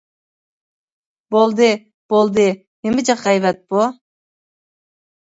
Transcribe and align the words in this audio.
-بولدى 1.27 1.69
بولدى، 2.15 2.49
نېمە 2.57 3.09
جىق 3.13 3.25
غەيۋەت 3.29 3.65
بۇ! 3.79 3.87